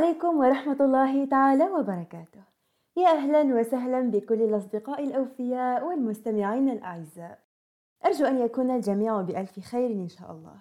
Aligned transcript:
عليكم 0.00 0.38
ورحمة 0.38 0.76
الله 0.80 1.24
تعالى 1.24 1.64
وبركاته. 1.64 2.42
يا 2.96 3.08
أهلا 3.08 3.42
وسهلا 3.60 4.00
بكل 4.00 4.42
الأصدقاء 4.42 5.04
الأوفياء 5.04 5.84
والمستمعين 5.84 6.68
الأعزاء. 6.68 7.38
أرجو 8.06 8.26
أن 8.26 8.38
يكون 8.38 8.70
الجميع 8.70 9.20
بألف 9.20 9.60
خير 9.60 9.90
إن 9.90 10.08
شاء 10.08 10.30
الله. 10.30 10.54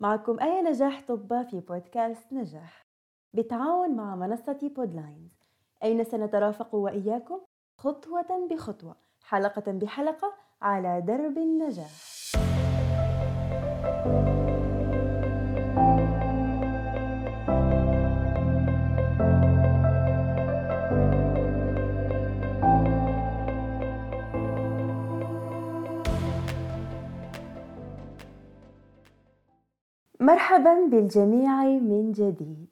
معكم 0.00 0.40
آية 0.40 0.62
نجاح 0.62 1.02
طبة 1.08 1.42
في 1.42 1.60
بودكاست 1.60 2.32
نجاح. 2.32 2.86
بالتعاون 3.34 3.96
مع 3.96 4.16
منصة 4.16 4.70
بودلاينز. 4.76 5.32
أين 5.82 6.04
سنترافق 6.04 6.74
وإياكم؟ 6.74 7.40
خطوة 7.78 8.48
بخطوة 8.50 8.94
حلقة 9.24 9.72
بحلقة 9.72 10.32
على 10.62 11.00
درب 11.00 11.38
النجاح. 11.38 11.90
مرحبا 30.34 30.86
بالجميع 30.86 31.64
من 31.64 32.12
جديد. 32.12 32.68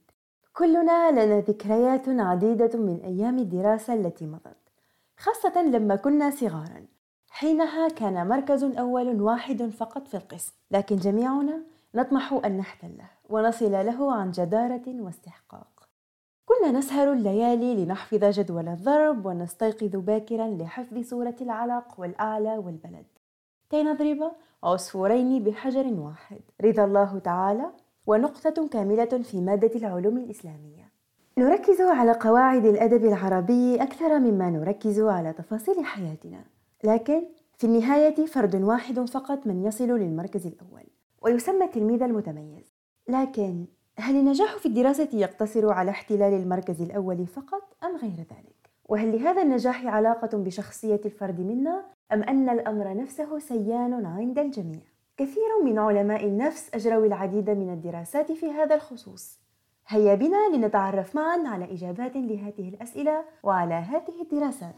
كلنا 0.53 1.11
لنا 1.11 1.41
ذكريات 1.41 2.09
عديدة 2.09 2.79
من 2.79 3.01
أيام 3.05 3.39
الدراسة 3.39 3.95
التي 3.95 4.27
مضت 4.27 4.57
خاصة 5.17 5.63
لما 5.63 5.97
كنا 5.97 6.31
صغارا. 6.31 6.87
حينها 7.31 7.89
كان 7.89 8.29
مركز 8.29 8.65
أول 8.65 9.23
واحد 9.23 9.63
فقط 9.63 10.09
في 10.09 10.17
القسم 10.17 10.53
لكن 10.71 10.97
جميعنا 10.97 11.63
نطمح 11.95 12.41
أن 12.45 12.57
نحتله 12.57 13.11
ونصل 13.29 13.73
له 13.73 14.13
عن 14.13 14.31
جدارة 14.31 14.85
واستحقاق. 14.87 15.89
كنا 16.45 16.79
نسهر 16.79 17.13
الليالي 17.13 17.85
لنحفظ 17.85 18.25
جدول 18.25 18.69
الضرب 18.69 19.27
ونستيقظ 19.27 19.97
باكرا 19.97 20.47
لحفظ 20.49 20.99
صورة 21.09 21.37
العلق 21.41 22.01
والأعلى 22.01 22.59
والبلد. 22.59 23.07
كي 23.73 23.83
نضرب 23.83 24.33
عصفورين 24.65 25.45
بحجر 25.45 25.87
واحد. 25.87 26.41
رضا 26.65 26.85
الله 26.85 27.19
تعالى 27.19 27.71
ونقطة 28.07 28.69
كاملة 28.69 29.05
في 29.05 29.41
مادة 29.41 29.71
العلوم 29.75 30.19
الإسلامية. 30.19 30.93
نركز 31.39 31.81
على 31.81 32.13
قواعد 32.13 32.65
الأدب 32.65 33.05
العربي 33.05 33.83
أكثر 33.83 34.19
مما 34.19 34.51
نركز 34.51 35.01
على 35.01 35.33
تفاصيل 35.33 35.85
حياتنا. 35.85 36.45
لكن 36.85 37.23
في 37.59 37.65
النهاية 37.65 38.27
فرد 38.27 38.63
واحد 38.63 39.01
فقط 39.01 39.47
من 39.47 39.65
يصل 39.65 39.89
للمركز 39.89 40.47
الأول 40.47 40.87
ويسمى 41.23 41.65
التلميذ 41.65 42.03
المتميز. 42.03 42.75
لكن 43.09 43.67
هل 43.99 44.17
النجاح 44.17 44.57
في 44.57 44.67
الدراسة 44.67 45.09
يقتصر 45.13 45.73
على 45.73 45.91
احتلال 45.91 46.35
المركز 46.35 46.83
الأول 46.83 47.27
فقط 47.27 47.77
أم 47.85 47.97
غير 47.97 48.17
ذلك؟ 48.17 48.52
وهل 48.85 49.13
لهذا 49.13 49.43
النجاح 49.43 49.87
علاقة 49.87 50.39
بشخصية 50.39 51.01
الفرد 51.05 51.41
منا 51.41 51.85
أم 52.13 52.23
أن 52.23 52.49
الأمر 52.49 52.95
نفسه 52.95 53.39
سيان 53.39 54.07
عند 54.07 54.39
الجميع؟ 54.39 54.81
كثير 55.17 55.63
من 55.65 55.79
علماء 55.79 56.25
النفس 56.25 56.75
أجروا 56.75 57.07
العديد 57.07 57.51
من 57.51 57.73
الدراسات 57.73 58.33
في 58.33 58.51
هذا 58.51 58.75
الخصوص 58.75 59.41
هيا 59.89 60.15
بنا 60.15 60.57
لنتعرف 60.57 61.17
معا 61.17 61.49
على 61.49 61.73
إجابات 61.73 62.17
لهذه 62.17 62.69
الأسئلة 62.69 63.25
وعلى 63.43 63.75
هذه 63.75 64.23
الدراسات 64.23 64.75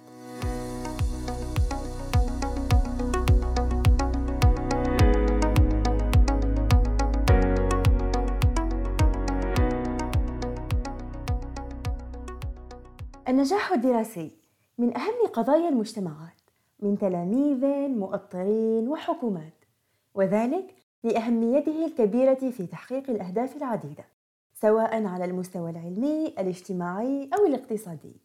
النجاح 13.45 13.73
الدراسي 13.73 14.31
من 14.79 14.97
أهم 14.97 15.27
قضايا 15.33 15.69
المجتمعات 15.69 16.41
من 16.81 16.99
تلاميذ 16.99 17.67
مؤطرين 17.89 18.89
وحكومات 18.89 19.65
وذلك 20.15 20.75
لأهميته 21.03 21.87
الكبيرة 21.87 22.51
في 22.51 22.67
تحقيق 22.67 23.11
الأهداف 23.11 23.57
العديدة 23.57 24.05
سواء 24.55 25.07
على 25.07 25.25
المستوى 25.25 25.71
العلمي، 25.71 26.27
الاجتماعي 26.27 27.31
أو 27.39 27.47
الاقتصادي. 27.47 28.17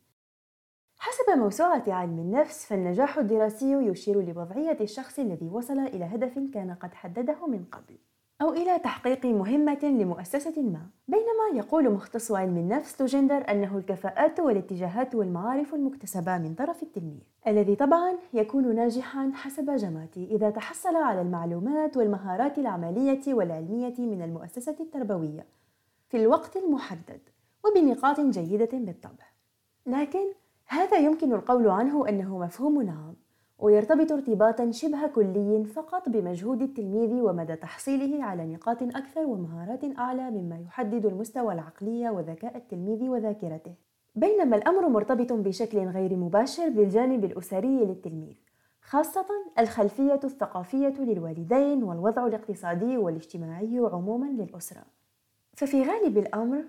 حسب 0.98 1.38
موسوعة 1.38 1.84
علم 1.88 2.20
النفس 2.20 2.66
فالنجاح 2.66 3.18
الدراسي 3.18 3.74
يشير 3.74 4.22
لوضعية 4.22 4.78
الشخص 4.82 5.20
الذي 5.20 5.48
وصل 5.48 5.80
إلى 5.80 6.06
هدف 6.06 6.40
كان 6.54 6.74
قد 6.74 6.94
حدده 6.94 7.48
من 7.48 7.66
قبل. 7.72 7.98
أو 8.42 8.54
إلى 8.54 8.80
تحقيق 8.80 9.26
مهمة 9.26 9.80
لمؤسسة 9.84 10.62
ما. 10.62 10.90
بينما 11.08 11.58
يقول 11.60 11.90
مختص 11.90 12.32
علم 12.32 12.58
النفس 12.58 13.02
لوجندر 13.02 13.52
أنه 13.52 13.78
الكفاءات 13.78 14.40
والاتجاهات 14.40 15.16
والمعارف 15.16 15.74
المكتسبة 15.74 16.38
من 16.38 16.54
طرف 16.54 16.84
التلميذ 16.84 17.22
الذي 17.48 17.76
طبعا 17.76 18.14
يكون 18.34 18.76
ناجحا 18.76 19.32
حسب 19.34 19.76
جماتي 19.76 20.28
إذا 20.32 20.50
تحصل 20.50 20.96
على 20.96 21.22
المعلومات 21.22 21.98
والمهارات 21.98 22.58
العملية 22.58 23.34
والعلمية 23.34 23.96
من 23.98 24.22
المؤسسة 24.22 24.76
التربوية 24.80 25.46
في 26.10 26.18
الوقت 26.18 26.58
المحدد 26.58 27.22
وبنقاط 27.66 28.20
جيدة 28.20 28.70
بالطبع. 28.74 29.26
لكن 29.86 30.26
هذا 30.68 30.98
يمكن 30.98 31.34
القول 31.34 31.68
عنه 31.68 32.10
أنه 32.10 32.38
مفهوم 32.38 32.90
عام 32.90 33.16
ويرتبط 33.60 34.12
ارتباطا 34.12 34.72
شبه 34.72 35.08
كلي 35.08 35.66
فقط 35.66 36.10
بمجهود 36.10 36.62
التلميذ 36.62 37.14
ومدى 37.14 37.56
تحصيله 37.56 38.24
على 38.24 38.46
نقاط 38.46 38.84
أكثر 38.84 39.26
ومهارات 39.26 39.98
أعلى 40.00 40.32
مما 40.32 40.60
يحدد 40.60 41.06
المستوى 41.06 41.54
العقلي 41.54 42.10
وذكاء 42.10 42.58
التلميذ 42.58 43.04
وذاكرته. 43.04 43.74
بينما 44.16 44.56
الأمر 44.56 44.90
مرتبط 44.90 45.34
بشكل 45.34 45.78
غير 45.80 46.16
مباشر 46.16 46.70
بالجانب 46.70 47.26
الأسري 47.26 47.86
للتلميذ 47.86 48.36
خاصة 48.82 49.26
الخلفية 49.60 50.20
الثقافية 50.24 50.94
للوالدين 51.00 51.84
والوضع 51.84 52.28
الاقتصادي 52.28 52.98
والاجتماعي 52.98 53.80
عموما 53.92 54.26
للأسرة. 54.26 54.84
ففي 55.54 55.84
غالب 55.84 56.18
الأمر 56.18 56.64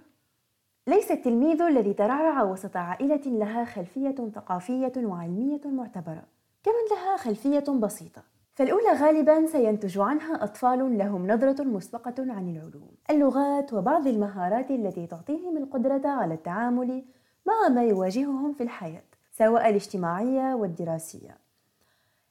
ليس 0.87 1.11
التلميذ 1.11 1.63
الذي 1.63 1.93
ترعرع 1.93 2.43
وسط 2.43 2.77
عائلة 2.77 3.23
لها 3.27 3.65
خلفية 3.65 4.31
ثقافية 4.35 4.93
وعلمية 4.97 5.61
معتبرة. 5.65 6.40
كمن 6.63 6.97
لها 6.97 7.17
خلفية 7.17 7.65
بسيطة. 7.81 8.23
فالأولى 8.55 8.93
غالبا 8.93 9.47
سينتج 9.47 9.99
عنها 9.99 10.45
أطفال 10.45 10.99
لهم 10.99 11.27
نظرة 11.31 11.63
مسبقة 11.65 12.15
عن 12.19 12.49
العلوم. 12.49 12.91
اللغات 13.11 13.73
وبعض 13.73 14.07
المهارات 14.07 14.71
التي 14.71 15.07
تعطيهم 15.07 15.57
القدرة 15.57 16.09
على 16.09 16.35
التعامل 16.35 17.05
مع 17.47 17.69
ما 17.69 17.85
يواجههم 17.85 18.53
في 18.53 18.63
الحياة 18.63 19.03
سواء 19.33 19.69
الاجتماعية 19.69 20.55
والدراسية. 20.55 21.39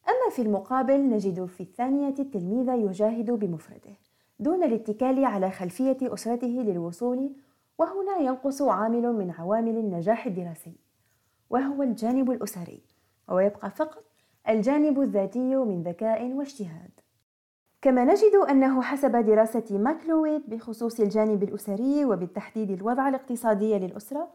أما 0.10 0.32
في 0.36 0.42
المقابل 0.42 1.10
نجد 1.10 1.46
في 1.46 1.64
الثانية 1.64 2.16
التلميذ 2.20 2.70
يجاهد 2.70 3.32
بمفرده 3.32 3.96
دون 4.40 4.64
الاتكال 4.64 5.26
على 5.26 5.52
خلفية 5.52 5.98
أسرته 6.04 6.48
للوصول 6.48 7.32
وهنا 7.78 8.18
ينقص 8.18 8.62
عامل 8.62 9.14
من 9.14 9.32
عوامل 9.32 9.78
النجاح 9.78 10.26
الدراسي 10.26 10.76
وهو 11.50 11.84
الجانب 11.84 12.32
الأسري 12.32 12.82
ويبقى 13.30 13.72
فقط 13.72 14.04
الجانب 14.50 15.02
الذاتي 15.02 15.56
من 15.56 15.84
ذكاء 15.84 16.34
واجتهاد. 16.34 16.92
كما 17.82 18.06
نجد 18.06 18.36
أنه 18.50 18.82
حسب 18.82 19.12
دراسة 19.12 19.78
ماكلويد 19.78 20.42
بخصوص 20.48 21.00
الجانب 21.00 21.44
الأسري 21.44 22.06
وبالتحديد 22.06 22.72
الوضع 22.72 23.10
الاقتصادي 23.10 23.80
للأسرة 23.80 24.28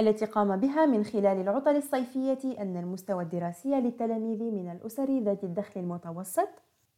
التي 0.00 0.24
قام 0.24 0.56
بها 0.56 0.86
من 0.86 1.04
خلال 1.04 1.40
العطل 1.40 1.76
الصيفية 1.76 2.62
أن 2.62 2.76
المستوى 2.76 3.22
الدراسي 3.22 3.80
للتلاميذ 3.80 4.42
من 4.42 4.70
الأسر 4.72 5.18
ذات 5.18 5.44
الدخل 5.44 5.80
المتوسط 5.80 6.48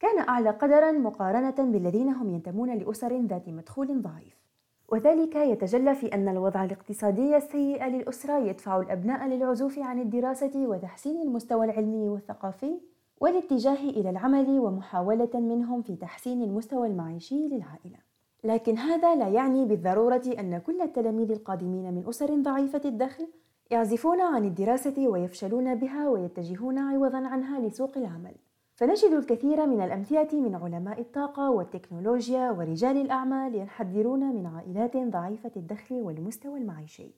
كان 0.00 0.18
أعلى 0.28 0.50
قدرا 0.50 0.92
مقارنة 0.92 1.54
بالذين 1.58 2.08
هم 2.08 2.30
ينتمون 2.30 2.78
لأسر 2.78 3.20
ذات 3.20 3.48
مدخول 3.48 4.02
ضعيف. 4.02 4.43
وذلك 4.88 5.36
يتجلى 5.36 5.94
في 5.94 6.14
أن 6.14 6.28
الوضع 6.28 6.64
الاقتصادي 6.64 7.36
السيء 7.36 7.84
للأسرة 7.84 8.38
يدفع 8.38 8.80
الأبناء 8.80 9.26
للعزوف 9.28 9.78
عن 9.78 10.00
الدراسة 10.00 10.52
وتحسين 10.56 11.22
المستوى 11.22 11.66
العلمي 11.66 12.08
والثقافي 12.08 12.80
والاتجاه 13.20 13.90
إلى 13.90 14.10
العمل 14.10 14.58
ومحاولة 14.58 15.30
منهم 15.34 15.82
في 15.82 15.96
تحسين 15.96 16.42
المستوى 16.42 16.86
المعيشي 16.86 17.48
للعائلة. 17.48 17.98
لكن 18.44 18.78
هذا 18.78 19.14
لا 19.14 19.28
يعني 19.28 19.64
بالضرورة 19.64 20.22
أن 20.38 20.58
كل 20.58 20.80
التلاميذ 20.80 21.30
القادمين 21.30 21.94
من 21.94 22.04
أسر 22.08 22.34
ضعيفة 22.42 22.80
الدخل 22.84 23.28
يعزفون 23.70 24.20
عن 24.20 24.44
الدراسة 24.44 25.08
ويفشلون 25.08 25.74
بها 25.74 26.08
ويتجهون 26.08 26.78
عوضا 26.78 27.18
عنها 27.18 27.60
لسوق 27.60 27.98
العمل. 27.98 28.34
فنجد 28.76 29.12
الكثير 29.12 29.66
من 29.66 29.80
الأمثلة 29.80 30.40
من 30.40 30.54
علماء 30.54 31.00
الطاقة 31.00 31.50
والتكنولوجيا 31.50 32.50
ورجال 32.50 32.96
الأعمال 32.96 33.54
ينحدرون 33.54 34.20
من 34.20 34.46
عائلات 34.46 34.96
ضعيفة 34.96 35.50
الدخل 35.56 35.94
والمستوى 35.94 36.58
المعيشي. 36.58 37.10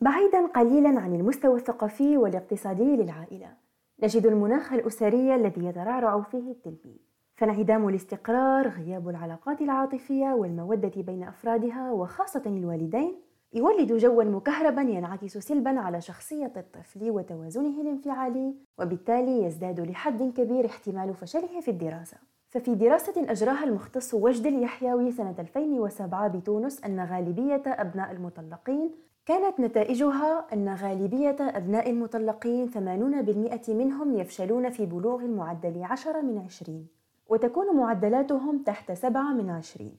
بعيدا 0.00 0.46
قليلا 0.46 1.00
عن 1.00 1.14
المستوى 1.14 1.56
الثقافي 1.56 2.16
والاقتصادي 2.16 2.96
للعائلة، 2.96 3.54
نجد 4.02 4.26
المناخ 4.26 4.72
الأسري 4.72 5.34
الذي 5.34 5.64
يترعرع 5.64 6.20
فيه 6.20 6.50
التلميذ، 6.50 6.98
فانعدام 7.34 7.88
الاستقرار 7.88 8.68
غياب 8.68 9.08
العلاقات 9.08 9.60
العاطفية 9.60 10.34
والمودة 10.34 11.02
بين 11.02 11.22
أفرادها 11.22 11.92
وخاصة 11.92 12.42
الوالدين 12.46 13.25
يولد 13.52 13.92
جوا 13.92 14.24
مكهربا 14.24 14.82
ينعكس 14.82 15.38
سلبا 15.38 15.80
على 15.80 16.00
شخصية 16.00 16.52
الطفل 16.56 17.10
وتوازنه 17.10 17.80
الانفعالي 17.80 18.54
وبالتالي 18.78 19.44
يزداد 19.44 19.80
لحد 19.80 20.22
كبير 20.22 20.66
احتمال 20.66 21.14
فشله 21.14 21.60
في 21.60 21.70
الدراسة. 21.70 22.16
ففي 22.48 22.74
دراسة 22.74 23.30
أجراها 23.30 23.64
المختص 23.64 24.14
وجد 24.14 24.46
اليحيوي 24.46 25.12
سنة 25.12 25.34
2007 25.38 26.28
بتونس 26.28 26.84
أن 26.84 27.00
غالبية 27.00 27.62
أبناء 27.66 28.12
المطلقين 28.12 28.90
كانت 29.26 29.60
نتائجها 29.60 30.46
أن 30.52 30.74
غالبية 30.74 31.36
أبناء 31.40 31.90
المطلقين 31.90 32.70
80% 32.70 33.70
منهم 33.70 34.16
يفشلون 34.16 34.70
في 34.70 34.86
بلوغ 34.86 35.20
المعدل 35.20 35.82
10 35.82 36.20
من 36.20 36.38
20 36.38 36.86
وتكون 37.28 37.76
معدلاتهم 37.76 38.58
تحت 38.58 38.92
7 38.92 39.32
من 39.32 39.50
20 39.50 39.92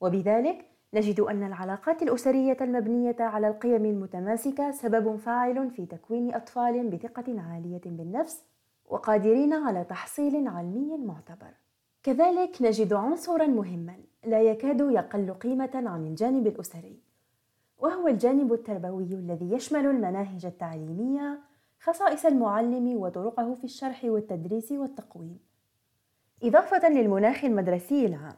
وبذلك 0.00 0.64
نجد 0.94 1.20
أن 1.20 1.42
العلاقات 1.42 2.02
الأسرية 2.02 2.56
المبنية 2.60 3.16
على 3.20 3.48
القيم 3.48 3.84
المتماسكة 3.84 4.70
سبب 4.70 5.16
فاعل 5.16 5.70
في 5.70 5.86
تكوين 5.86 6.34
أطفال 6.34 6.90
بثقة 6.90 7.40
عالية 7.40 7.80
بالنفس 7.86 8.44
وقادرين 8.86 9.52
على 9.52 9.84
تحصيل 9.84 10.48
علمي 10.48 10.96
معتبر. 10.96 11.54
كذلك 12.02 12.62
نجد 12.62 12.92
عنصرا 12.92 13.46
مهما 13.46 13.96
لا 14.24 14.42
يكاد 14.42 14.80
يقل 14.80 15.32
قيمة 15.32 15.70
عن 15.74 16.06
الجانب 16.06 16.46
الأسري، 16.46 17.00
وهو 17.78 18.08
الجانب 18.08 18.52
التربوي 18.52 19.14
الذي 19.14 19.52
يشمل 19.52 19.86
المناهج 19.86 20.46
التعليمية، 20.46 21.38
خصائص 21.80 22.26
المعلم 22.26 22.96
وطرقه 22.96 23.54
في 23.54 23.64
الشرح 23.64 24.04
والتدريس 24.04 24.72
والتقويم، 24.72 25.38
إضافة 26.42 26.88
للمناخ 26.88 27.44
المدرسي 27.44 28.06
العام. 28.06 28.36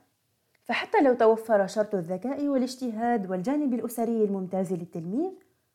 فحتى 0.63 1.01
لو 1.01 1.15
توفر 1.15 1.67
شرط 1.67 1.95
الذكاء 1.95 2.49
والاجتهاد 2.49 3.31
والجانب 3.31 3.75
الأسري 3.75 4.25
الممتاز 4.25 4.73
للتلميذ 4.73 5.31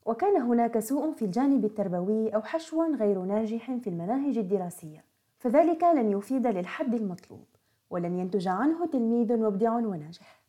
وكان 0.06 0.42
هناك 0.42 0.80
سوء 0.80 1.12
في 1.12 1.26
الجانب 1.26 1.66
التربوي 1.66 2.30
أو 2.30 2.42
حشو 2.42 2.96
غير 2.96 3.20
ناجح 3.20 3.72
في 3.72 3.90
المناهج 3.90 4.38
الدراسية. 4.38 5.04
فذلك 5.38 5.84
لن 5.84 6.12
يفيد 6.12 6.48
للحد 6.48 6.94
المطلوب 6.94 7.46
ولن 7.90 8.20
ينتج 8.20 8.48
عنه 8.48 8.86
تلميذ 8.86 9.38
مبدع 9.38 9.74
وناجح. 9.74 10.42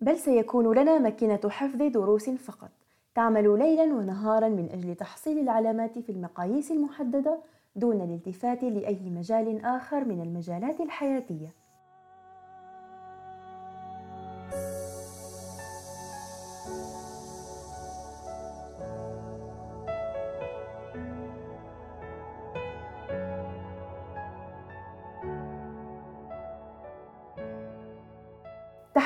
بل 0.00 0.18
سيكون 0.18 0.78
لنا 0.78 0.98
ماكينة 0.98 1.40
حفظ 1.48 1.82
دروس 1.82 2.30
فقط 2.30 2.70
تعمل 3.14 3.58
ليلا 3.58 3.94
ونهارا 3.94 4.48
من 4.48 4.68
أجل 4.72 4.94
تحصيل 4.94 5.38
العلامات 5.38 5.98
في 5.98 6.12
المقاييس 6.12 6.70
المحددة 6.70 7.38
دون 7.76 8.00
الالتفات 8.00 8.64
لأي 8.64 9.10
مجال 9.10 9.64
آخر 9.64 10.04
من 10.04 10.20
المجالات 10.20 10.80
الحياتية. 10.80 11.63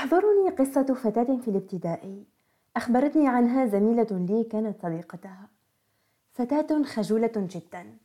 تحضرني 0.09 0.51
قصة 0.51 0.95
فتاة 0.95 1.37
في 1.37 1.49
الابتدائي 1.49 2.25
أخبرتني 2.77 3.29
عنها 3.29 3.67
زميلة 3.67 4.07
لي 4.11 4.45
كانت 4.45 4.83
صديقتها. 4.83 5.49
فتاة 6.33 6.83
خجولة 6.83 7.33
جدا 7.37 7.97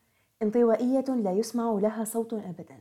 انطوائية 0.41 1.05
لا 1.09 1.31
يسمع 1.31 1.71
لها 1.71 2.03
صوت 2.03 2.33
أبدا. 2.33 2.77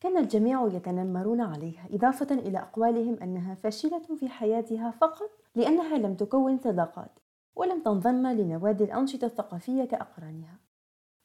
كان 0.00 0.16
الجميع 0.16 0.66
يتنمرون 0.72 1.40
عليها 1.40 1.88
إضافة 1.92 2.34
إلى 2.34 2.58
أقوالهم 2.58 3.16
أنها 3.22 3.54
فاشلة 3.54 4.02
في 4.20 4.28
حياتها 4.28 4.90
فقط 4.90 5.30
لأنها 5.54 5.98
لم 5.98 6.14
تكون 6.14 6.58
صداقات 6.58 7.18
ولم 7.56 7.82
تنضم 7.82 8.26
لنوادي 8.26 8.84
الأنشطة 8.84 9.24
الثقافية 9.24 9.84
كأقرانها. 9.84 10.56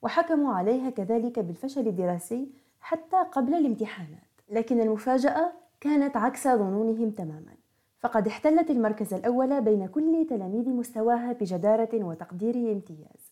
وحكموا 0.02 0.54
عليها 0.54 0.90
كذلك 0.90 1.40
بالفشل 1.40 1.88
الدراسي 1.88 2.50
حتى 2.80 3.18
قبل 3.18 3.54
الامتحانات. 3.54 4.20
لكن 4.50 4.82
المفاجأة 4.82 5.65
كانت 5.82 6.18
عكس 6.18 6.48
ظنونهم 6.48 7.12
تماما 7.12 7.56
فقد 8.00 8.28
احتلت 8.28 8.70
المركز 8.70 9.14
الأول 9.14 9.62
بين 9.62 9.88
كل 9.88 10.26
تلاميذ 10.30 10.70
مستواها 10.70 11.34
بجدارة 11.34 11.90
وتقدير 11.94 12.56
امتياز. 12.56 13.32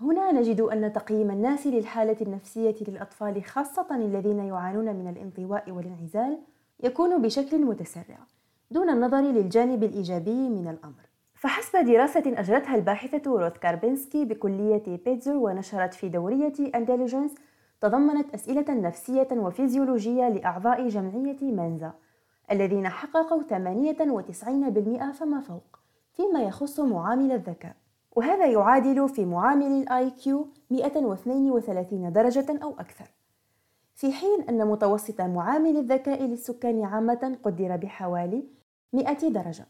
هنا 0.00 0.32
نجد 0.32 0.60
أن 0.60 0.92
تقييم 0.92 1.30
الناس 1.30 1.66
للحالة 1.66 2.16
النفسية 2.20 2.74
للأطفال 2.88 3.44
خاصة 3.44 3.86
الذين 3.90 4.38
يعانون 4.38 4.84
من 4.84 5.08
الانطواء 5.08 5.70
والانعزال 5.70 6.38
يكون 6.82 7.22
بشكل 7.22 7.64
متسرع 7.64 8.18
دون 8.70 8.90
النظر 8.90 9.20
للجانب 9.20 9.84
الإيجابي 9.84 10.48
من 10.48 10.68
الأمر. 10.68 11.04
فحسب 11.34 11.78
دراسة 11.78 12.22
أجرتها 12.26 12.74
الباحثة 12.74 13.22
روث 13.30 13.58
كاربينسكي 13.58 14.24
بكلية 14.24 14.82
بيتزر 15.04 15.36
ونشرت 15.36 15.94
في 15.94 16.08
دورية 16.08 16.52
Intelligence 16.74 17.34
تضمنت 17.84 18.34
أسئلة 18.34 18.64
نفسية 18.68 19.28
وفيزيولوجية 19.32 20.28
لأعضاء 20.28 20.88
جمعية 20.88 21.42
مانزا 21.42 21.92
الذين 22.50 22.88
حققوا 22.88 23.42
98% 23.42 25.12
فما 25.12 25.40
فوق 25.40 25.78
فيما 26.12 26.42
يخص 26.42 26.80
معامل 26.80 27.32
الذكاء. 27.32 27.76
وهذا 28.16 28.46
يعادل 28.46 29.08
في 29.08 29.24
معامل 29.24 29.66
ال 29.66 30.10
IQ 30.10 30.48
132 30.70 32.12
درجة 32.12 32.58
أو 32.62 32.70
أكثر. 32.78 33.10
في 33.94 34.12
حين 34.12 34.42
أن 34.48 34.66
متوسط 34.66 35.20
معامل 35.20 35.76
الذكاء 35.76 36.22
للسكان 36.22 36.84
عامة 36.84 37.38
قدر 37.42 37.76
بحوالي 37.76 38.44
100 38.92 39.28
درجة. 39.28 39.66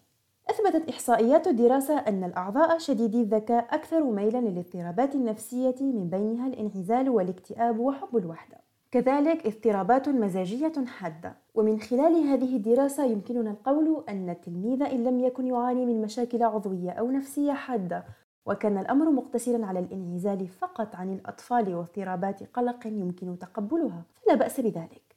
أثبتت 0.50 0.88
إحصائيات 0.88 1.46
الدراسة 1.46 1.98
أن 1.98 2.24
الأعضاء 2.24 2.78
شديدي 2.78 3.20
الذكاء 3.20 3.66
أكثر 3.70 4.04
ميلا 4.04 4.38
للاضطرابات 4.38 5.14
النفسية 5.14 5.74
من 5.80 6.10
بينها 6.10 6.46
الانعزال 6.46 7.08
والاكتئاب 7.08 7.78
وحب 7.78 8.16
الوحدة. 8.16 8.56
كذلك 8.90 9.46
اضطرابات 9.46 10.08
مزاجية 10.08 10.72
حادة. 10.86 11.36
ومن 11.54 11.80
خلال 11.80 12.16
هذه 12.16 12.56
الدراسة 12.56 13.04
يمكننا 13.04 13.50
القول 13.50 14.04
أن 14.08 14.30
التلميذ 14.30 14.82
إن 14.82 15.04
لم 15.04 15.20
يكن 15.20 15.46
يعاني 15.46 15.86
من 15.86 16.02
مشاكل 16.02 16.42
عضوية 16.42 16.90
أو 16.90 17.10
نفسية 17.10 17.52
حادة 17.52 18.04
وكان 18.46 18.78
الأمر 18.78 19.10
مقتصرا 19.10 19.66
على 19.66 19.78
الانعزال 19.78 20.48
فقط 20.48 20.94
عن 20.94 21.12
الأطفال 21.12 21.74
واضطرابات 21.74 22.42
قلق 22.42 22.86
يمكن 22.86 23.38
تقبلها 23.38 24.02
فلا 24.14 24.34
بأس 24.34 24.60
بذلك. 24.60 25.16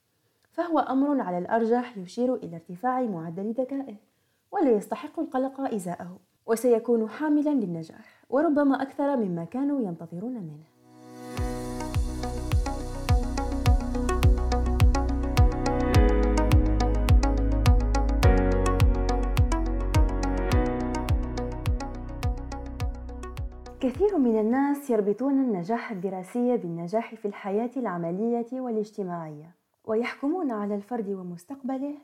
فهو 0.51 0.79
أمر 0.79 1.21
على 1.21 1.37
الأرجح 1.37 1.97
يشير 1.97 2.35
إلى 2.35 2.55
ارتفاع 2.55 3.01
معدل 3.01 3.51
ذكائه. 3.51 3.95
ولا 4.51 4.71
يستحق 4.71 5.19
القلق 5.19 5.61
إزاءه 5.61 6.19
وسيكون 6.45 7.09
حاملا 7.09 7.49
للنجاح 7.49 8.25
وربما 8.29 8.81
أكثر 8.81 9.17
مما 9.17 9.43
كانوا 9.43 9.81
ينتظرون 9.81 10.33
منه. 10.33 10.77
كثير 23.79 24.17
من 24.17 24.39
الناس 24.39 24.89
يربطون 24.89 25.33
النجاح 25.33 25.91
الدراسي 25.91 26.57
بالنجاح 26.57 27.15
في 27.15 27.27
الحياة 27.27 27.69
العملية 27.77 28.47
والاجتماعية 28.53 29.55
ويحكمون 29.85 30.51
على 30.51 30.75
الفرد 30.75 31.09
ومستقبله 31.09 31.95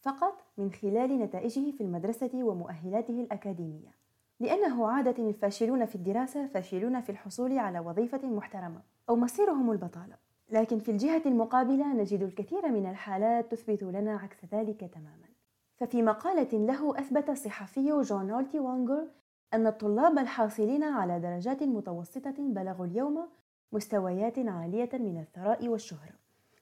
فقط 0.00 0.44
من 0.58 0.72
خلال 0.72 1.18
نتائجه 1.18 1.70
في 1.70 1.80
المدرسة 1.80 2.30
ومؤهلاته 2.34 3.20
الأكاديمية. 3.20 3.94
لأنه 4.40 4.86
عادة 4.86 5.28
الفاشلون 5.28 5.84
في 5.86 5.94
الدراسة 5.94 6.46
فاشلون 6.46 7.00
في 7.00 7.12
الحصول 7.12 7.58
على 7.58 7.80
وظيفة 7.80 8.26
محترمة 8.26 8.82
أو 9.08 9.16
مصيرهم 9.16 9.70
البطالة. 9.70 10.16
لكن 10.50 10.78
في 10.78 10.90
الجهة 10.90 11.22
المقابلة 11.26 11.92
نجد 11.92 12.22
الكثير 12.22 12.68
من 12.68 12.90
الحالات 12.90 13.50
تثبت 13.50 13.82
لنا 13.82 14.16
عكس 14.16 14.36
ذلك 14.52 14.90
تماما. 14.94 15.28
ففي 15.76 16.02
مقالة 16.02 16.66
له 16.66 16.98
أثبت 16.98 17.30
الصحفي 17.30 18.02
جون 18.02 18.26
نولتي 18.26 18.58
وانجر 18.58 19.06
أن 19.54 19.66
الطلاب 19.66 20.18
الحاصلين 20.18 20.84
على 20.84 21.20
درجات 21.20 21.62
متوسطة 21.62 22.34
بلغوا 22.38 22.86
اليوم 22.86 23.28
مستويات 23.72 24.38
عالية 24.38 24.90
من 24.92 25.20
الثراء 25.20 25.68
والشهرة 25.68 26.14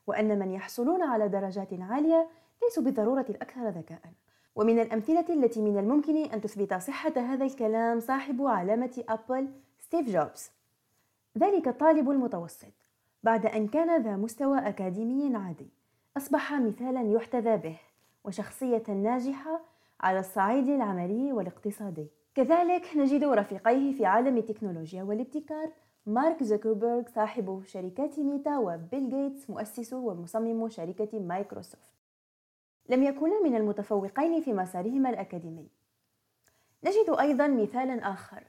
وأن 0.07 0.39
من 0.39 0.51
يحصلون 0.51 1.03
على 1.03 1.29
درجات 1.29 1.73
عالية 1.73 2.29
ليسوا 2.63 2.83
بالضرورة 2.83 3.27
الأكثر 3.29 3.69
ذكاء. 3.69 4.01
ومن 4.57 4.79
الأمثلة 4.79 5.25
التي 5.29 5.63
من 5.63 5.79
الممكن 5.79 6.17
أن 6.17 6.41
تثبت 6.41 6.75
صحة 6.75 7.13
هذا 7.17 7.45
الكلام 7.45 8.01
صاحب 8.01 8.43
علامة 8.43 9.05
أبل 9.09 9.49
ستيف 9.81 10.09
جوبز. 10.09 10.51
ذلك 11.39 11.69
الطالب 11.69 12.11
المتوسط. 12.11 12.73
بعد 13.23 13.47
أن 13.47 13.69
كان 13.69 14.03
ذا 14.03 14.17
مستوى 14.17 14.59
أكاديمي 14.59 15.37
عادي 15.37 15.69
أصبح 16.17 16.53
مثالا 16.53 17.03
يحتذى 17.13 17.57
به 17.57 17.79
وشخصية 18.25 18.83
ناجحة 18.89 19.61
على 20.01 20.19
الصعيد 20.19 20.69
العملي 20.69 21.33
والاقتصادي. 21.33 22.07
كذلك 22.35 22.97
نجد 22.97 23.25
رفيقيه 23.25 23.93
في 23.93 24.07
عالم 24.07 24.37
التكنولوجيا 24.37 25.03
والابتكار 25.03 25.71
مارك 26.07 26.43
زوكربيرغ 26.43 27.03
صاحب 27.15 27.63
شركات 27.65 28.19
ميتا 28.19 28.59
وبيل 28.59 29.09
جيتس 29.09 29.51
مؤسس 29.51 29.93
ومصمم 29.93 30.69
شركة 30.69 31.19
مايكروسوفت. 31.19 31.98
لم 32.89 33.03
يكونا 33.03 33.43
من 33.43 33.57
المتفوقين 33.57 34.41
في 34.41 34.53
مسارهما 34.53 35.11
الأكاديمي. 35.11 35.69
نجد 36.85 37.17
أيضا 37.21 37.47
مثالا 37.47 38.13
آخر 38.13 38.45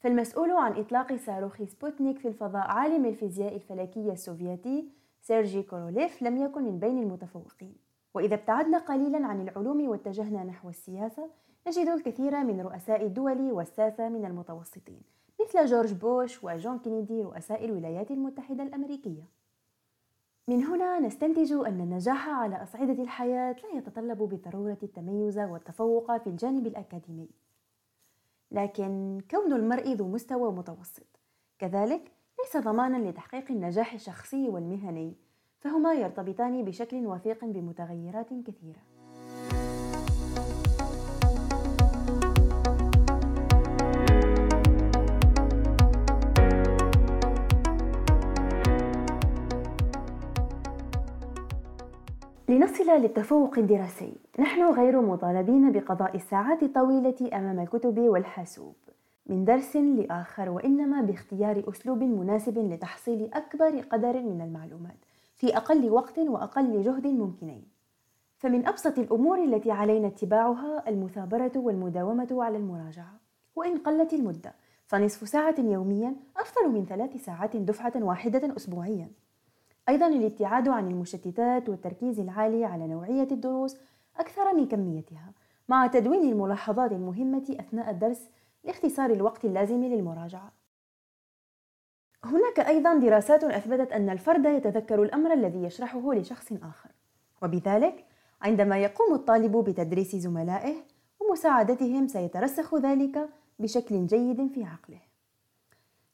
فالمسؤول 0.00 0.50
عن 0.50 0.72
إطلاق 0.72 1.16
صاروخ 1.16 1.62
سبوتنيك 1.62 2.18
في 2.18 2.28
الفضاء 2.28 2.66
عالم 2.66 3.04
الفيزياء 3.04 3.54
الفلكية 3.54 4.12
السوفيتي 4.12 4.88
سيرجي 5.20 5.62
كوروليف 5.62 6.22
لم 6.22 6.36
يكن 6.36 6.62
من 6.62 6.78
بين 6.78 7.02
المتفوقين. 7.02 7.76
وإذا 8.14 8.34
ابتعدنا 8.34 8.78
قليلا 8.78 9.26
عن 9.26 9.40
العلوم 9.40 9.88
واتجهنا 9.88 10.44
نحو 10.44 10.68
السياسة 10.68 11.30
نجد 11.68 11.88
الكثير 11.88 12.44
من 12.44 12.60
رؤساء 12.60 13.06
الدول 13.06 13.52
والساسة 13.52 14.08
من 14.08 14.24
المتوسطين 14.24 15.00
مثل 15.40 15.66
جورج 15.66 15.92
بوش 15.92 16.44
وجون 16.44 16.78
كينيدي 16.78 17.22
رؤساء 17.22 17.64
الولايات 17.64 18.10
المتحدة 18.10 18.62
الأمريكية. 18.62 19.22
من 20.48 20.64
هنا 20.64 21.00
نستنتج 21.00 21.52
أن 21.52 21.80
النجاح 21.80 22.28
على 22.28 22.62
أصعدة 22.62 23.02
الحياة 23.02 23.56
لا 23.62 23.78
يتطلب 23.78 24.18
بالضرورة 24.18 24.78
التميز 24.82 25.38
والتفوق 25.38 26.16
في 26.16 26.26
الجانب 26.26 26.66
الأكاديمي. 26.66 27.28
لكن 28.50 29.20
كون 29.30 29.52
المرء 29.52 29.92
ذو 29.92 30.08
مستوى 30.08 30.52
متوسط 30.52 31.20
كذلك 31.58 32.12
ليس 32.38 32.64
ضمانا 32.64 33.10
لتحقيق 33.10 33.50
النجاح 33.50 33.92
الشخصي 33.92 34.48
والمهني 34.48 35.14
فهما 35.58 35.94
يرتبطان 35.94 36.64
بشكل 36.64 37.06
وثيق 37.06 37.44
بمتغيرات 37.44 38.28
كثيرة. 38.46 38.82
لنصل 52.54 52.90
للتفوق 52.90 53.58
الدراسي. 53.58 54.12
نحن 54.38 54.62
غير 54.62 55.00
مطالبين 55.00 55.72
بقضاء 55.72 56.16
الساعات 56.16 56.62
الطويلة 56.62 57.30
أمام 57.32 57.60
الكتب 57.60 57.98
والحاسوب. 57.98 58.74
من 59.26 59.44
درس 59.44 59.76
لآخر 59.76 60.50
وإنما 60.50 61.00
باختيار 61.00 61.64
أسلوب 61.68 62.02
مناسب 62.02 62.58
لتحصيل 62.58 63.30
أكبر 63.32 63.80
قدر 63.80 64.22
من 64.22 64.40
المعلومات 64.40 64.96
في 65.34 65.56
أقل 65.56 65.90
وقت 65.90 66.18
وأقل 66.18 66.82
جهد 66.82 67.06
ممكنين. 67.06 67.64
فمن 68.38 68.66
أبسط 68.66 68.98
الأمور 68.98 69.44
التي 69.44 69.70
علينا 69.70 70.06
اتباعها 70.06 70.88
المثابرة 70.88 71.52
والمداومة 71.56 72.28
على 72.30 72.56
المراجعة. 72.56 73.20
وإن 73.56 73.78
قلت 73.78 74.12
المدة 74.12 74.54
فنصف 74.86 75.28
ساعة 75.28 75.54
يوميا 75.58 76.16
أفضل 76.36 76.68
من 76.72 76.86
ثلاث 76.86 77.24
ساعات 77.24 77.56
دفعة 77.56 77.92
واحدة 77.96 78.56
أسبوعيا. 78.56 79.08
أيضا 79.88 80.06
الابتعاد 80.06 80.68
عن 80.68 80.90
المشتتات 80.90 81.68
والتركيز 81.68 82.20
العالي 82.20 82.64
على 82.64 82.86
نوعية 82.86 83.28
الدروس 83.30 83.76
أكثر 84.16 84.54
من 84.54 84.68
كميتها 84.68 85.32
مع 85.68 85.86
تدوين 85.86 86.32
الملاحظات 86.32 86.92
المهمة 86.92 87.56
أثناء 87.60 87.90
الدرس 87.90 88.28
لاختصار 88.64 89.10
الوقت 89.10 89.44
اللازم 89.44 89.84
للمراجعة. 89.84 90.52
هناك 92.24 92.60
أيضا 92.60 92.94
دراسات 92.94 93.44
أثبتت 93.44 93.92
أن 93.92 94.10
الفرد 94.10 94.44
يتذكر 94.44 95.02
الأمر 95.02 95.32
الذي 95.32 95.62
يشرحه 95.62 96.14
لشخص 96.14 96.52
آخر 96.52 96.90
وبذلك 97.42 98.04
عندما 98.42 98.78
يقوم 98.78 99.14
الطالب 99.14 99.56
بتدريس 99.56 100.16
زملائه 100.16 100.74
ومساعدتهم 101.20 102.06
سيترسخ 102.06 102.74
ذلك 102.74 103.28
بشكل 103.58 104.06
جيد 104.06 104.52
في 104.52 104.64
عقله. 104.64 105.00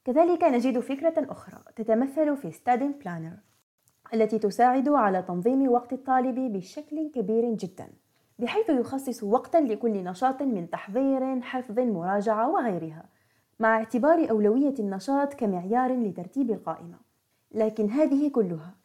كذلك 0.05 0.43
نجد 0.43 0.79
فكرة 0.79 1.31
أخرى 1.31 1.63
تتمثل 1.75 2.37
في 2.37 2.51
ستادين 2.51 2.91
بلانر 2.91 3.37
التي 4.13 4.39
تساعد 4.39 4.89
على 4.89 5.21
تنظيم 5.21 5.71
وقت 5.71 5.93
الطالب 5.93 6.53
بشكل 6.53 7.11
كبير 7.15 7.53
جدا 7.53 7.87
بحيث 8.39 8.69
يخصص 8.69 9.23
وقتا 9.23 9.57
لكل 9.57 10.03
نشاط 10.03 10.41
من 10.41 10.69
تحضير 10.69 11.41
حفظ 11.41 11.79
مراجعة 11.79 12.49
وغيرها 12.49 13.05
مع 13.59 13.77
اعتبار 13.77 14.29
أولوية 14.29 14.73
النشاط 14.79 15.33
كمعيار 15.33 15.93
لترتيب 15.93 16.51
القائمة. 16.51 16.97
لكن 17.51 17.89
هذه 17.89 18.29
كلها 18.29 18.75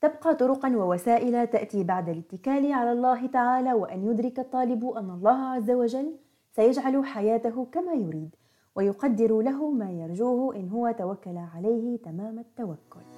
تبقى 0.00 0.34
طرقا 0.34 0.76
ووسائل 0.76 1.46
تأتي 1.46 1.84
بعد 1.84 2.08
الاتكال 2.08 2.72
على 2.72 2.92
الله 2.92 3.26
تعالى 3.26 3.72
وأن 3.72 4.10
يدرك 4.10 4.38
الطالب 4.38 4.84
أن 4.84 5.10
الله 5.10 5.36
عز 5.36 5.70
وجل 5.70 6.16
سيجعل 6.52 7.04
حياته 7.04 7.66
كما 7.72 7.92
يريد 7.92 8.34
ويقدر 8.76 9.40
له 9.40 9.70
ما 9.70 9.90
يرجوه 9.90 10.56
إن 10.56 10.68
هو 10.68 10.90
توكل 10.98 11.36
عليه 11.54 11.96
تمام 11.96 12.38
التوكل. 12.38 13.17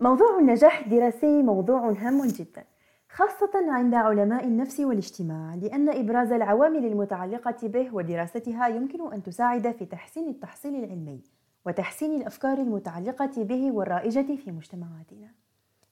موضوع 0.00 0.38
النجاح 0.38 0.78
الدراسي 0.78 1.42
موضوع 1.42 1.90
هام 1.90 2.26
جدا 2.26 2.64
خاصة 3.08 3.50
عند 3.54 3.94
علماء 3.94 4.44
النفس 4.44 4.80
والاجتماع 4.80 5.54
لأن 5.54 5.88
إبراز 5.88 6.32
العوامل 6.32 6.84
المتعلقة 6.84 7.68
به 7.68 7.94
ودراستها 7.94 8.68
يمكن 8.68 9.12
أن 9.12 9.22
تساعد 9.22 9.70
في 9.70 9.84
تحسين 9.84 10.28
التحصيل 10.28 10.84
العلمي 10.84 11.20
وتحسين 11.66 12.20
الأفكار 12.20 12.58
المتعلقة 12.58 13.30
به 13.44 13.72
والرائجة 13.72 14.36
في 14.36 14.52
مجتمعاتنا. 14.52 15.28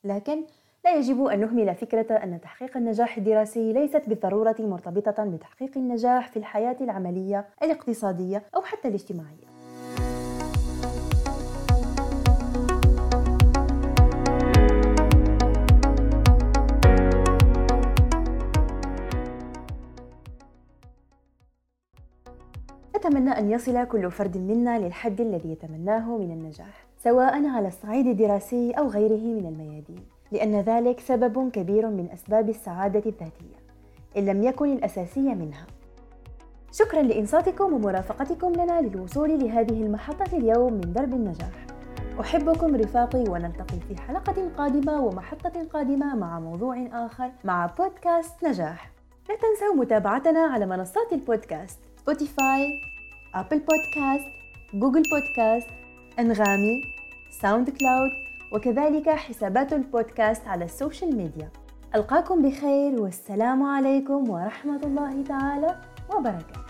لكن 0.05 0.45
لا 0.85 0.95
يجب 0.95 1.25
أن 1.25 1.41
نهمل 1.41 1.75
فكرة 1.75 2.15
أن 2.15 2.41
تحقيق 2.41 2.77
النجاح 2.77 3.17
الدراسي 3.17 3.73
ليست 3.73 4.03
بالضرورة 4.09 4.57
مرتبطة 4.59 5.25
بتحقيق 5.25 5.71
النجاح 5.77 6.29
في 6.29 6.37
الحياة 6.37 6.77
العملية 6.81 7.47
الاقتصادية 7.63 8.43
أو 8.57 8.63
حتى 8.63 8.89
الاجتماعية. 8.89 9.56
أتمنى 23.07 23.39
أن 23.39 23.51
يصل 23.51 23.85
كل 23.85 24.11
فرد 24.11 24.37
منا 24.37 24.79
للحد 24.79 25.21
الذي 25.21 25.53
يتمناه 25.53 26.17
من 26.17 26.31
النجاح 26.31 26.87
سواء 27.05 27.47
على 27.47 27.69
الصعيد 27.69 28.07
الدراسي 28.07 28.71
أو 28.71 28.89
غيره 28.89 29.41
من 29.41 29.47
الميادين 29.47 30.07
لأن 30.33 30.61
ذلك 30.61 31.01
سبب 31.01 31.51
كبير 31.51 31.89
من 31.89 32.09
أسباب 32.13 32.49
السعادة 32.49 32.99
الذاتية 32.99 33.57
إن 34.17 34.27
لم 34.27 34.43
يكن 34.43 34.73
الأساسية 34.73 35.35
منها. 35.35 35.67
شكرا 36.73 37.03
لإنصاتكم 37.03 37.73
ومرافقتكم 37.73 38.53
لنا 38.53 38.81
للوصول 38.81 39.39
لهذه 39.39 39.83
المحطة 39.83 40.37
اليوم 40.37 40.73
من 40.73 40.93
درب 40.93 41.15
النجاح. 41.15 41.67
أحبكم 42.21 42.77
رفاقي 42.77 43.25
ونلتقي 43.29 43.81
في 43.89 44.03
حلقة 44.03 44.51
قادمة 44.57 45.01
ومحطة 45.01 45.67
قادمة 45.73 46.17
مع 46.17 46.41
موضوع 46.41 46.87
آخر 46.93 47.31
مع 47.45 47.67
بودكاست 47.67 48.45
نجاح. 48.45 48.91
لا 49.29 49.35
تنسوا 49.35 49.75
متابعتنا 49.75 50.41
على 50.41 50.67
منصات 50.67 51.13
البودكاست 51.13 51.79
Spotify 51.97 52.96
Apple 53.37 53.59
Podcast 53.59 54.29
Google 54.75 55.03
Podcast 55.11 55.69
أنغامي 56.19 56.83
SoundCloud 57.31 58.11
وكذلك 58.53 59.09
حسابات 59.09 59.73
البودكاست 59.73 60.49
على 60.49 60.65
ال 60.65 60.72
social 60.72 61.17
media. 61.17 61.51
ألقاكم 61.95 62.43
بخير 62.43 63.01
والسلام 63.03 63.63
عليكم 63.63 64.31
ورحمة 64.31 64.81
الله 64.85 65.23
تعالى 65.23 65.81
وبركاته. 66.15 66.66